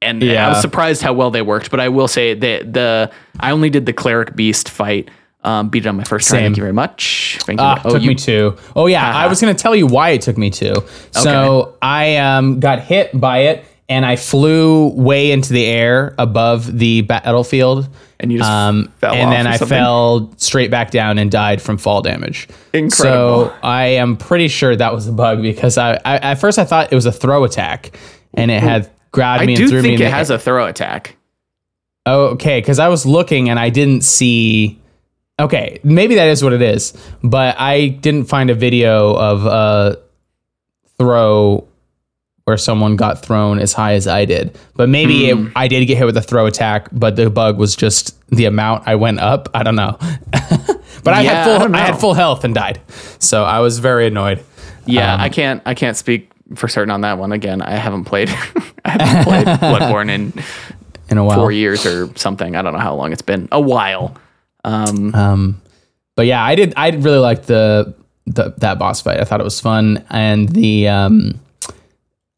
[0.03, 3.49] and I was surprised how well they worked, but I will say that the I
[3.51, 5.09] only did the cleric beast fight.
[5.45, 6.39] Um, beat it on my first try.
[6.39, 7.37] Thank you very much.
[7.41, 7.65] Thank you.
[7.65, 8.55] Ah, Oh, took you- me two.
[8.77, 10.75] Oh yeah, I was gonna tell you why it took me two.
[11.11, 16.77] So I um, got hit by it, and I flew way into the air above
[16.77, 17.89] the battlefield.
[18.19, 19.77] And you just um, fell and then I something?
[19.77, 22.47] fell straight back down and died from fall damage.
[22.73, 23.47] Incredible.
[23.47, 26.63] So I am pretty sure that was a bug because I, I at first I
[26.63, 27.97] thought it was a throw attack,
[28.33, 31.17] and it had grabbed me do and threw me think it has a throw attack.
[32.05, 34.79] Oh, okay, because I was looking and I didn't see.
[35.39, 36.93] Okay, maybe that is what it is,
[37.23, 39.99] but I didn't find a video of a
[40.97, 41.67] throw
[42.45, 44.57] where someone got thrown as high as I did.
[44.75, 45.47] But maybe Hmm.
[45.47, 48.45] it, I did get hit with a throw attack, but the bug was just the
[48.45, 49.49] amount I went up.
[49.53, 49.97] I don't know.
[51.03, 52.81] but I Yeah, had full don't I, had full health and died,
[53.19, 54.43] so I was very annoyed.
[54.85, 57.31] Yeah, Um, I can't I can't speak for certain on that one.
[57.31, 58.29] Again, I haven't played
[58.85, 60.33] I haven't played Bloodborne in
[61.09, 62.55] In a while, four years or something.
[62.57, 63.47] I don't know how long it's been.
[63.53, 64.15] A while.
[64.65, 65.61] Um, Um,
[66.15, 66.73] but yeah, I did.
[66.75, 67.93] I really liked the,
[68.27, 69.19] the that boss fight.
[69.19, 71.39] I thought it was fun, and the um,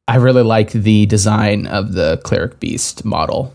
[0.07, 3.53] I really like the design of the cleric beast model.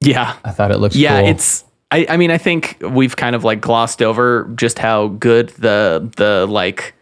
[0.00, 0.36] yeah.
[0.44, 1.30] I thought it looked Yeah, cool.
[1.30, 5.50] it's I, I mean I think we've kind of like glossed over just how good
[5.50, 6.94] the the like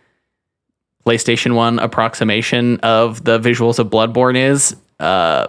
[1.07, 5.46] PlayStation 1 approximation of the visuals of Bloodborne is uh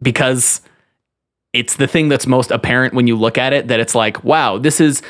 [0.00, 0.60] because
[1.52, 4.56] it's the thing that's most apparent when you look at it that it's like wow
[4.58, 5.02] this is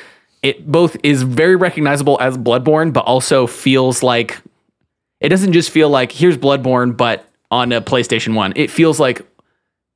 [0.42, 4.40] it both is very recognizable as Bloodborne but also feels like
[5.20, 9.22] it doesn't just feel like here's Bloodborne but on a PlayStation 1 it feels like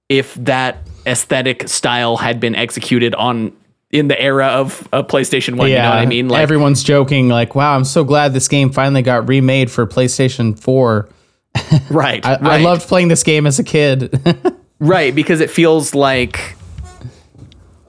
[0.09, 3.53] if that aesthetic style had been executed on
[3.91, 7.29] in the era of a PlayStation 1 you know what I mean like everyone's joking,
[7.29, 11.09] like, "Wow, I'm so glad this game finally got remade for PlayStation 4."
[11.91, 14.21] right I, I loved playing this game as a kid.
[14.81, 16.57] Right, because it feels like,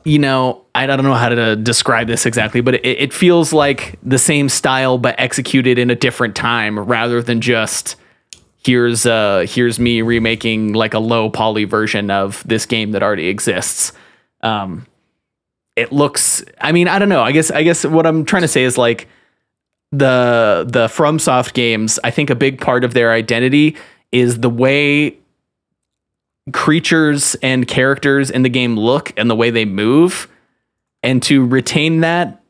[0.04, 4.00] you know, I don't know how to describe this exactly, but it, it feels like
[4.02, 7.96] the same style but executed in a different time rather than just
[8.64, 13.28] here's uh here's me remaking like a low poly version of this game that already
[13.28, 13.94] exists.
[14.42, 14.86] Um,
[15.76, 16.44] it looks.
[16.60, 17.22] I mean, I don't know.
[17.22, 19.08] I guess I guess what I'm trying to say is like
[19.92, 22.00] the the FromSoft games.
[22.04, 23.78] I think a big part of their identity
[24.12, 25.18] is the way
[26.52, 30.28] creatures and characters in the game look and the way they move
[31.04, 32.42] and to retain that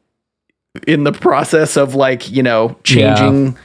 [0.88, 3.58] in the process of like you know changing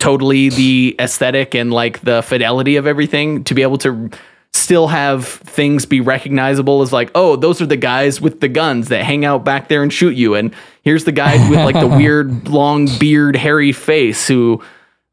[0.00, 4.10] totally the aesthetic and like the fidelity of everything to be able to
[4.52, 8.88] still have things be recognizable as like oh those are the guys with the guns
[8.88, 11.86] that hang out back there and shoot you and here's the guy with like the
[11.96, 14.60] weird long beard hairy face who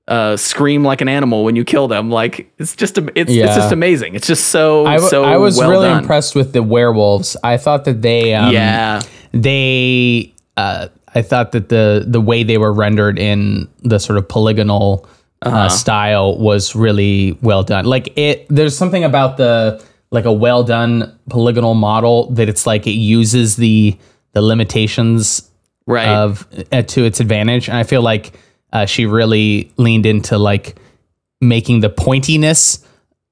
[0.07, 3.45] uh, scream like an animal when you kill them like it's just it's, Yeah.
[3.45, 5.99] it's just amazing it's just so I, w- so I was well really done.
[6.01, 7.35] impressed with the werewolves.
[7.43, 9.01] I thought that they um, yeah
[9.33, 14.27] they uh, I thought that the the way they were rendered in the sort of
[14.27, 15.05] polygonal
[15.45, 15.69] uh Uh-huh.
[15.69, 17.85] style was really well done.
[17.85, 20.91] Like it, there's something about the like a well done
[21.29, 23.95] polygonal model that it's like it uses the
[24.33, 25.49] the limitations
[25.87, 28.33] right of uh, to its advantage, and I feel like
[28.73, 30.75] uh, she really leaned into like
[31.41, 32.83] making the pointiness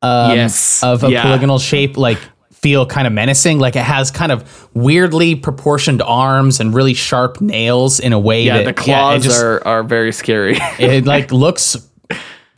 [0.01, 0.83] um, Yes.
[0.83, 1.23] of a Yeah.
[1.23, 2.19] polygonal shape like
[2.65, 3.59] feel kind of menacing.
[3.59, 8.41] Like it has kind of weirdly proportioned arms and really sharp nails in a way
[8.43, 11.77] yeah that the claws it just- are are very scary it like looks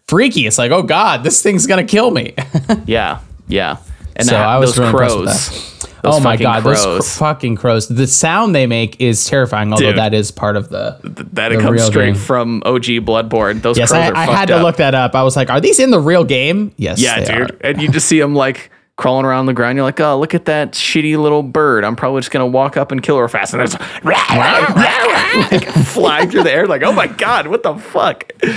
[0.08, 0.48] freaky.
[0.48, 2.34] It's like, oh god, this thing's gonna kill me.
[2.86, 3.78] yeah yeah
[4.15, 7.56] and So that- I was those really crows those oh my god, those cr- fucking
[7.58, 7.88] crows!
[7.89, 9.74] The sound they make is terrifying.
[9.74, 9.98] Although Dude.
[9.98, 10.98] that is part of the.
[11.34, 12.15] that it the comes straight game.
[12.15, 13.62] from OG Bloodborne.
[13.62, 14.63] Those Yes, crows I, are I had to up.
[14.63, 15.15] look that up.
[15.15, 16.72] I was like, are these in the real game?
[16.78, 17.52] Yes, Yeah, dude.
[17.52, 17.58] are.
[17.62, 19.76] And you just see them like crawling around the ground.
[19.78, 21.84] You're like, oh, look at that shitty little bird.
[21.84, 23.54] I'm probably just gonna walk up and kill her fast.
[23.54, 26.68] And it's like flying through the air.
[26.68, 28.32] Like, oh my god, what the fuck?
[28.44, 28.56] Yeah,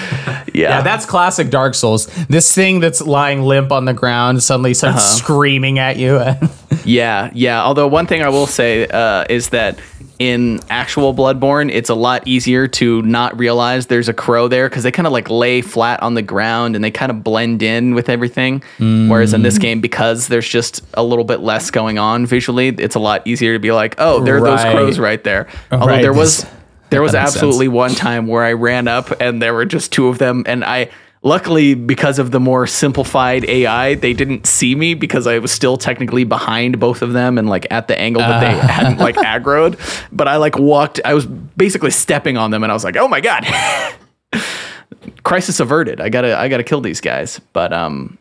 [0.55, 2.07] Yeah, that's classic Dark Souls.
[2.27, 5.17] This thing that's lying limp on the ground suddenly starts Uh-huh.
[5.19, 6.21] screaming at you.
[6.85, 7.63] Yeah, yeah.
[7.63, 9.79] Although one thing I will say uh, is that
[10.21, 14.83] in actual Bloodborne, it's a lot easier to not realize there's a crow there because
[14.83, 17.95] they kind of like lay flat on the ground and they kind of blend in
[17.95, 18.63] with everything.
[18.79, 19.63] Whereas in this Mm.
[19.63, 23.55] game, because there's just a little bit less going on visually, it's a lot easier
[23.55, 25.47] to be like, oh, there are those crows right there.
[25.73, 26.45] Although Right, there was
[26.91, 27.37] there was makes sense.
[27.37, 30.63] absolutely one time where I ran up and there were just two of them, and
[30.65, 30.91] I
[31.23, 35.77] luckily because of the more simplified AI, they didn't see me because I was still
[35.77, 39.79] technically behind both of them and like at the angle that they hadn't like aggroed.
[40.13, 43.09] But I like walked, I was basically stepping on them, and I was like, oh
[43.09, 43.47] my god.
[45.23, 46.01] Crisis averted.
[46.01, 47.41] I gotta, I gotta kill these guys.
[47.53, 48.19] But um,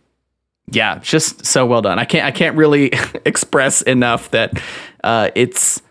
[0.69, 1.99] yeah, just so well done.
[1.99, 2.91] I can't, I can't really
[3.25, 4.61] express enough that
[5.03, 5.81] uh, it's.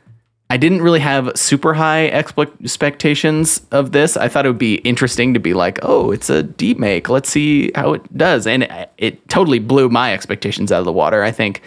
[0.51, 4.17] I didn't really have super high expectations of this.
[4.17, 7.09] I thought it would be interesting to be like, oh, it's a demake.
[7.09, 8.47] Let's see how it does.
[8.47, 11.23] And it, it totally blew my expectations out of the water.
[11.23, 11.61] I think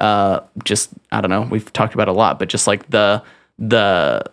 [0.00, 3.22] uh, just, I don't know, we've talked about it a lot, but just like the,
[3.60, 4.24] the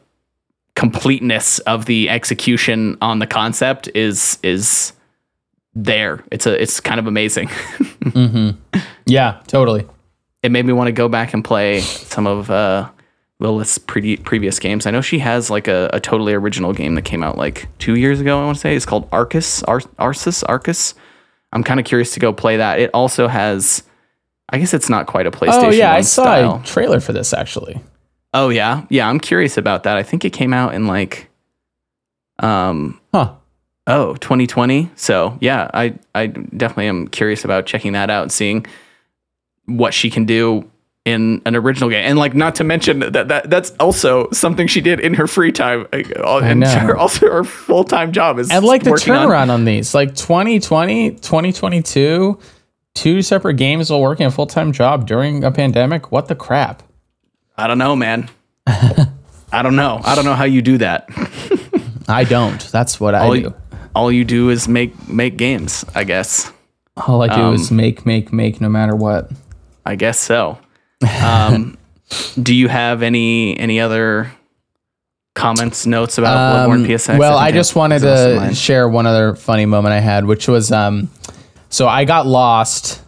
[0.75, 4.93] completeness of the execution on the concept is, is
[5.75, 6.23] there.
[6.31, 7.49] It's a, it's kind of amazing.
[9.05, 9.85] Yeah, totally.
[10.41, 12.89] it made me want to go back and play some of uh,
[13.39, 14.85] Lilith's pre- previous games.
[14.85, 17.95] I know she has like a, a totally original game that came out like two
[17.95, 18.41] years ago.
[18.41, 20.93] I want to say it's called Arcus, Ar- Arceus, Arcus.
[21.51, 22.79] I'm kind of curious to go play that.
[22.79, 23.83] It also has,
[24.49, 25.63] I guess it's not quite a PlayStation.
[25.65, 26.61] Oh yeah, I saw style.
[26.63, 27.79] a trailer for this actually.
[28.33, 29.07] Oh yeah, yeah.
[29.07, 29.97] I'm curious about that.
[29.97, 31.29] I think it came out in like,
[32.39, 33.35] um, Huh.
[33.85, 34.89] Oh, 2020.
[34.95, 38.65] So yeah, I I definitely am curious about checking that out and seeing
[39.65, 40.69] what she can do
[41.05, 42.05] in an original game.
[42.05, 45.51] And like not to mention that, that that's also something she did in her free
[45.51, 45.85] time.
[45.91, 49.49] uh, And her, also her full time job is And like the working on- turnaround
[49.49, 52.39] on, these, like 2020, 2022,
[52.93, 56.11] two separate games while working a full time job during a pandemic.
[56.11, 56.83] What the crap?
[57.57, 58.29] I don't know, man.
[58.67, 59.99] I don't know.
[60.03, 61.07] I don't know how you do that.
[62.07, 62.59] I don't.
[62.71, 63.39] That's what I All do.
[63.41, 63.53] you,
[63.95, 66.51] all you do is make make games, I guess.
[66.95, 69.31] All I do Um, is make, make, make, no matter what.
[69.85, 70.57] I guess so.
[71.05, 71.77] Um,
[72.41, 74.31] do you have any any other
[75.35, 77.17] comments, notes about Bloodborne Um, PSX?
[77.17, 80.71] well, think I just wanted to share one other funny moment I had, which was
[80.71, 81.09] um,
[81.69, 83.01] so I got lost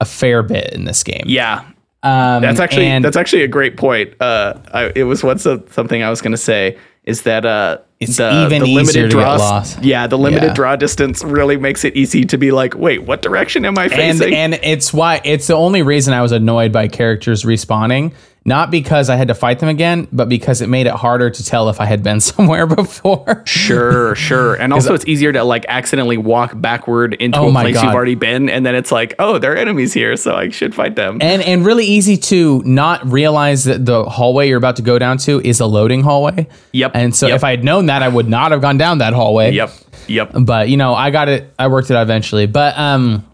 [0.00, 1.24] a fair bit in this game.
[1.26, 1.64] Yeah,
[2.02, 4.14] um, that's actually and that's actually a great point.
[4.20, 7.78] Uh, I, it was what's a, something I was going to say is that uh,
[8.00, 9.36] It's the, even the easier limited draw.
[9.36, 9.82] lost.
[9.82, 10.54] Yeah, the limited Yeah.
[10.54, 13.92] draw distance really makes it easy to be like, wait, what direction am I and
[13.92, 14.34] facing?
[14.34, 18.12] and it's why it's the only reason I was annoyed by characters respawning.
[18.46, 21.44] Not because I had to fight them again, but because it made it harder to
[21.44, 23.42] tell if I had been somewhere before.
[23.44, 24.54] Sure, sure.
[24.54, 27.84] And also, it's easier to like accidentally walk backward into Oh a place God.
[27.84, 30.74] you've already been, and then it's like, oh, there are enemies here, so I should
[30.74, 31.18] fight them.
[31.20, 35.18] and and really easy to not realize that the hallway you're about to go down
[35.18, 36.46] to is a loading hallway.
[36.72, 37.36] Yep, And so yep.
[37.36, 39.50] if I had known that, I would not have gone down that hallway.
[39.52, 39.70] yep,
[40.06, 40.30] yep.
[40.40, 43.26] but you know i got it i worked it out eventually but um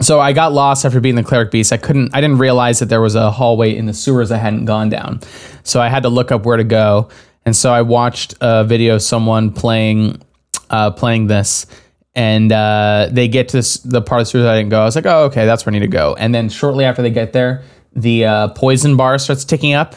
[0.00, 1.72] so i got lost after beating the cleric beast.
[1.72, 4.64] I couldn't i didn't realize that there was a hallway in the sewers i hadn't
[4.64, 5.20] gone down.
[5.62, 7.08] So i had to look up where to go.
[7.44, 10.22] And so i watched a video of someone playing
[10.70, 11.66] uh playing this.
[12.14, 14.80] And uh they get to this, the part of the sewers i didn't go.
[14.80, 16.14] I was like oh okay that's where i need to go.
[16.18, 17.62] And then shortly after they get there
[17.94, 19.96] the uh poison bar starts ticking up.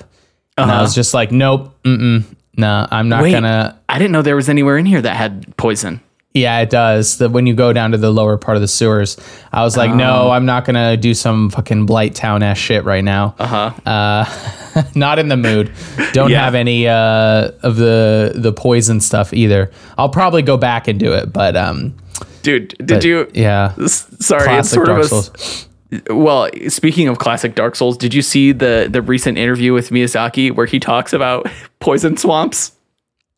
[0.58, 2.24] And i was just like nope mm-mm
[2.58, 3.32] no i'm not Wait.
[3.32, 6.02] gonna I didn't know there was anywhere in here that had poison.
[6.34, 7.18] Yeah, it does.
[7.18, 9.18] That when you go down to the lower part of the sewers,
[9.52, 9.96] I was like, Oh.
[9.96, 13.36] no, I'm not gonna do some fucking Blighttown ass shit right now.
[13.38, 13.72] Uh-huh.
[13.86, 15.72] Uh, not in the mood.
[16.14, 16.44] Don't Yeah.
[16.46, 19.72] have any uh, of the the poison stuff either.
[19.98, 21.96] I'll probably go back and do it, but um,
[22.44, 23.30] Dude, did but, you?
[23.34, 25.10] Yeah, s- Sorry, it's sort Dark of a.
[25.10, 25.68] Souls.
[26.10, 30.50] Well, speaking of classic Dark Souls, did you see the the recent interview with Miyazaki
[30.56, 31.50] where he talks about
[31.82, 32.72] poison swamps?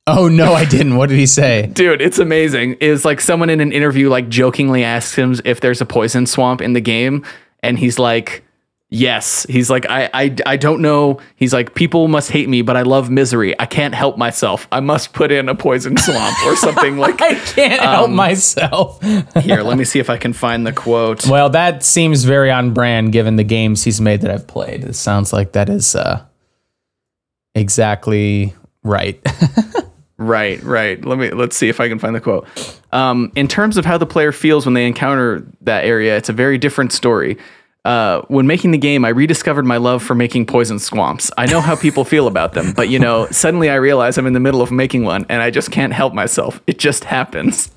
[0.06, 0.98] Oh no, I didn't.
[0.98, 1.68] What did he say?
[1.74, 2.74] Dude, it's amazing.
[2.82, 6.62] Is like someone in an interview like jokingly asks him if there's a poison swamp
[6.62, 7.26] in the game,
[7.62, 8.44] and he's like,
[8.90, 12.76] "Yes." He's like, "I, I, I don't know." He's like, "People must hate me, but
[12.76, 13.58] I love misery.
[13.62, 14.68] I can't help myself.
[14.74, 19.02] I must put in a poison swamp or something like." I can't help Um, myself.
[19.42, 21.26] Here, let me see if I can find the quote.
[21.28, 24.84] well, that seems very on brand given the games he's made that I've played.
[24.84, 26.26] It sounds like that is uh,
[27.56, 28.54] exactly
[28.84, 29.22] right.
[30.24, 31.04] Right, right.
[31.04, 32.48] Let me let's see if I can find the quote.
[32.94, 36.34] Um, in terms of how the player feels when they encounter that area, it's a
[36.34, 37.38] very different story.
[37.84, 41.30] Uh, when making the game, I rediscovered my love for making poison swamps.
[41.38, 44.32] I know how people feel about them, but you know, suddenly I realize I'm in
[44.32, 46.62] the middle of making one, and I just can't help myself.
[46.66, 47.70] It just happens.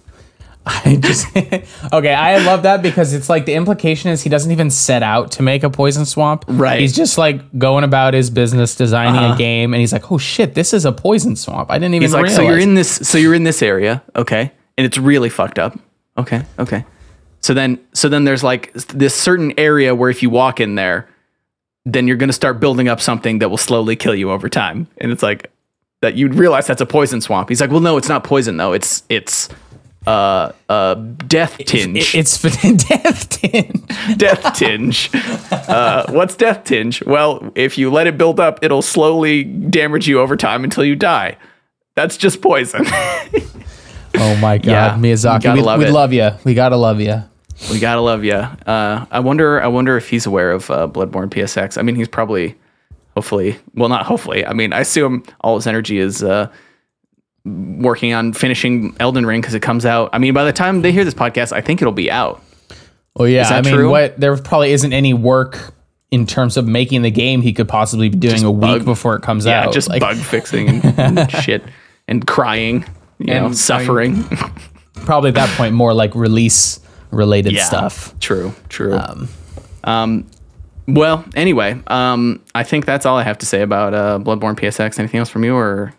[0.69, 1.27] I just
[1.93, 2.13] okay.
[2.13, 5.43] I love that because it's like the implication is he doesn't even set out to
[5.43, 6.45] make a poison swamp.
[6.49, 6.81] Right.
[6.81, 9.35] He's just like going about his business, designing Uh-huh.
[9.35, 11.71] a game, and he's like, "Oh shit, this is a poison swamp.
[11.71, 14.03] I didn't even He's like, realize." so you're in this, so you're in this area,
[14.17, 15.79] okay, and it's really fucked up,
[16.19, 16.85] okay, okay.
[17.41, 21.09] So then, so then there's like this certain area where if you walk in there,
[21.85, 25.13] then you're gonna start building up something that will slowly kill you over time, and
[25.13, 25.53] it's like
[26.03, 27.49] that you'd realize that's a poison swamp.
[27.51, 28.73] He's like, well, no, it's not poison though.
[28.73, 29.49] It's it's
[30.07, 32.15] uh uh death tinge.
[32.15, 32.41] It- it's
[32.89, 33.87] death tinge.
[34.17, 35.11] death tinge.
[35.53, 37.03] Uh, what's death tinge?
[37.05, 40.95] Well, if you let it build up, it'll slowly damage you over time until you
[40.97, 41.37] die.
[41.95, 42.87] That's just poison.
[44.19, 46.31] Oh my god, Yeah, Miyazaki, we, love we love you.
[46.43, 47.23] We gotta love you.
[47.71, 48.33] we gotta love you.
[48.33, 49.61] Uh, I wonder.
[49.63, 51.77] I wonder if he's aware of uh, Bloodborne PSX.
[51.77, 52.55] I mean, he's probably,
[53.15, 54.47] hopefully, well, not hopefully.
[54.47, 56.51] I mean, I assume all his energy is uh,
[57.47, 60.11] working on finishing Elden Ring because it comes out.
[60.13, 62.43] I mean, by the time they hear this podcast, I think it'll be out.
[63.15, 63.49] Oh yeah.
[63.49, 63.89] I mean, true?
[63.91, 65.73] what there probably isn't any work
[66.11, 69.23] in terms of making the game he could possibly be doing a week before it
[69.23, 69.67] comes Yeah, out.
[69.67, 71.63] Yeah, just Like, bug fixing and, and shit
[72.09, 72.85] and crying,
[73.19, 74.25] you know, And suffering.
[74.95, 76.81] probably at that point more like release
[77.11, 77.65] related Yeah.
[77.65, 78.15] stuff.
[78.21, 78.99] True, true.
[79.85, 80.27] Um,
[80.89, 84.99] well, anyway, um, I think that's all I have to say about uh, Bloodborne PSX.
[84.99, 85.93] Anything else from you, or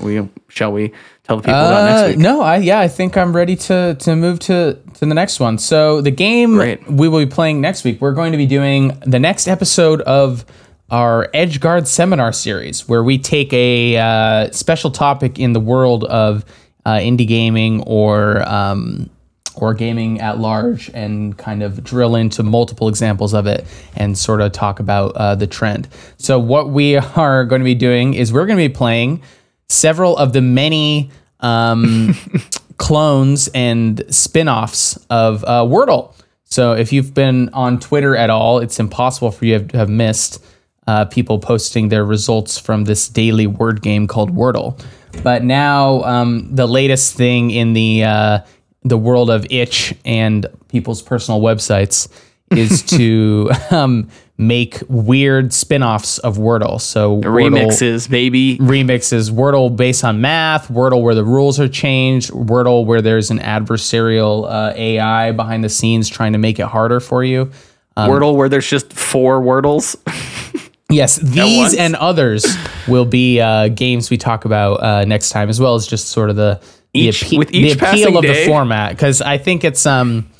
[0.00, 0.92] we shall we
[1.24, 2.18] tell the people about Uh, next week?
[2.18, 5.58] no, I yeah, I think I'm ready to to move to to the next one.
[5.58, 6.90] So the game Great.
[6.90, 8.00] we will be playing next week.
[8.00, 10.44] We're going to be doing the next episode of
[10.90, 16.04] our Edge Guard seminar series, where we take a uh, special topic in the world
[16.04, 16.44] of
[16.86, 19.10] uh, indie gaming or um,
[19.54, 24.40] or gaming at large, and kind of drill into multiple examples of it and sort
[24.40, 25.88] of talk about uh, the trend.
[26.16, 29.20] So what we are going to be doing is we're going to be playing
[29.68, 31.10] several of the many
[31.40, 32.14] um,
[32.78, 36.14] clones and spin-offs of uh, Wordle.
[36.44, 40.42] So if you've been on Twitter at all, it's impossible for you to have missed
[40.86, 44.82] uh, people posting their results from this daily word game called Wordle.
[45.22, 48.38] But now um, the latest thing in the uh,
[48.84, 52.08] the world of itch and people's personal websites
[52.50, 54.08] is to um,
[54.40, 56.80] make weird spin-offs of Wordle.
[56.80, 58.56] So Wordle- Remixes, baby.
[58.58, 63.40] remixes Wordle based on math, Wordle where the rules are changed, Wordle where there's an
[63.40, 67.50] adversarial uh, AI behind the scenes trying to make it harder for you.
[67.96, 69.96] Wordle, where there's just four Wordles.
[70.90, 72.46] Yes, these and others
[72.88, 76.30] will be uh, games we talk about uh, next time, as well as just sort
[76.30, 76.62] of the
[76.94, 78.92] the, Each- with each the appeal of the format.
[78.92, 80.30] Because I think it's um,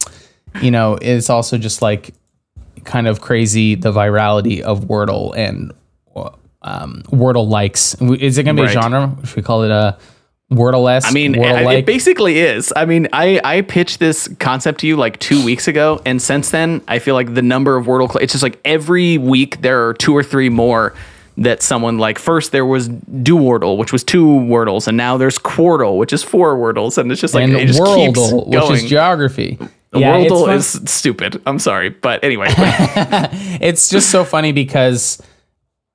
[0.62, 2.14] you know, it's also just like
[2.88, 5.72] kind of crazy the virality of Wordle and
[6.62, 7.94] um, Wordle likes.
[8.00, 8.76] Is it going to be Right.
[8.76, 9.16] a genre?
[9.24, 9.96] Should we call it a
[10.50, 11.08] Wordle esque?
[11.08, 12.72] I mean, it, Wordle it basically is.
[12.74, 16.50] I mean, I, I pitched this concept to you like two weeks ago, and since
[16.50, 19.86] then, I feel like the number of Wordle, cl- it's just like every week there
[19.86, 20.94] are two or three more
[21.36, 22.18] that someone like.
[22.18, 26.56] First, there was Dordle, which was two Wordles, and now there's Quordle, which is four
[26.56, 29.58] Wordles, and it's just like and it just which is geography.
[29.90, 31.40] The Yeah, Wordle fun- is stupid.
[31.46, 32.48] I'm sorry, but anyway,
[33.60, 35.20] it's just so funny because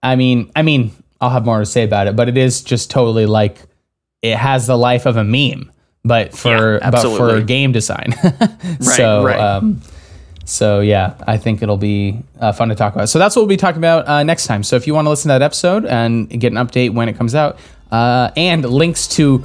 [0.02, 0.92] I mean, I mean,
[1.22, 3.60] I'll have more to say about it, but it is just totally like
[4.22, 5.72] it has the life of a meme,
[6.04, 8.14] but for Yeah, but for game design.
[8.82, 9.40] so right.
[9.40, 9.82] um
[10.46, 13.10] so yeah, I think it'll be uh, fun to talk about.
[13.10, 14.64] So that's what we'll be talking about uh, next time.
[14.64, 17.18] So if you want to listen to that episode and get an update when it
[17.18, 17.58] comes out,
[17.92, 19.44] uh, and links to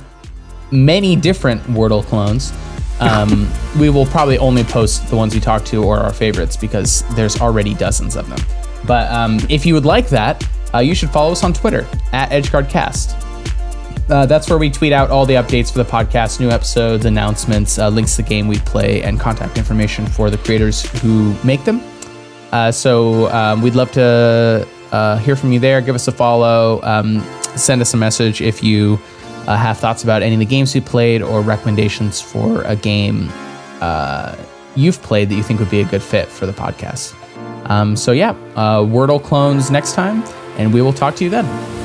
[0.72, 2.52] many different Wordle clones.
[3.00, 7.04] Um, we will probably only post the ones we talk to or our favorites because
[7.14, 8.40] there's already dozens of them.
[8.86, 10.44] But um, if you would like that,
[10.74, 13.24] uh, you should follow us on Twitter at EdgeGuardCast.
[14.10, 17.78] Uh, that's where we tweet out all the updates for the podcast, new episodes, announcements,
[17.78, 21.62] uh, links to the game we play, and contact information for the creators who make
[21.64, 21.82] them.
[22.50, 25.82] Uh, so um, we'd love to uh, hear from you there.
[25.82, 26.80] Give us a follow.
[26.82, 27.20] Um,
[27.54, 28.98] send us a message if you
[29.48, 33.28] uh, have thoughts about any of the games we played or recommendations for a game
[33.80, 34.36] uh,
[34.76, 37.14] you've played that you think would be a good fit for the podcast.
[37.70, 40.22] Um, so yeah, uh, Wordle clones next time,
[40.58, 41.77] and we will talk to you then.